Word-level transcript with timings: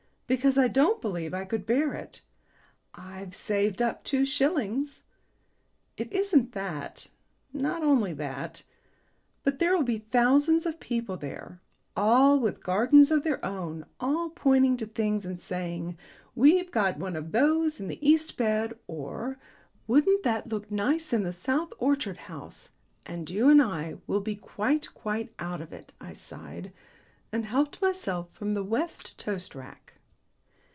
"Because 0.31 0.57
I 0.57 0.69
don't 0.69 1.01
believe 1.01 1.33
I 1.33 1.43
could 1.43 1.65
bear 1.65 1.93
it." 1.93 2.21
"I've 2.93 3.35
saved 3.35 3.81
up 3.81 4.05
two 4.05 4.25
shillings." 4.25 5.03
"It 5.97 6.09
isn't 6.13 6.53
that 6.53 7.07
not 7.51 7.83
only 7.83 8.13
that. 8.13 8.63
But 9.43 9.59
there'll 9.59 9.83
be 9.83 9.97
thousands 9.97 10.65
of 10.65 10.79
people 10.79 11.17
there, 11.17 11.59
all 11.97 12.39
with 12.39 12.63
gardens 12.63 13.11
of 13.11 13.23
their 13.25 13.43
own, 13.43 13.85
all 13.99 14.29
pointing 14.29 14.77
to 14.77 14.85
things 14.85 15.25
and 15.25 15.37
saying, 15.37 15.97
'We've 16.33 16.71
got 16.71 16.95
one 16.97 17.17
of 17.17 17.33
those 17.33 17.81
in 17.81 17.89
the 17.89 17.99
east 18.09 18.37
bed,' 18.37 18.71
or 18.87 19.37
'Wouldn't 19.85 20.23
that 20.23 20.47
look 20.47 20.71
nice 20.71 21.11
in 21.11 21.23
the 21.23 21.33
south 21.33 21.73
orchid 21.77 22.15
house?' 22.31 22.69
and 23.05 23.29
you 23.29 23.49
and 23.49 23.61
I 23.61 23.97
will 24.07 24.21
be 24.21 24.37
quite, 24.37 24.93
quite 24.93 25.33
out 25.39 25.59
of 25.59 25.73
it." 25.73 25.91
I 25.99 26.13
sighed, 26.13 26.71
and 27.33 27.43
helped 27.47 27.81
myself 27.81 28.29
from 28.31 28.53
the 28.53 28.63
west 28.63 29.19
toast 29.19 29.53
rack. 29.55 29.89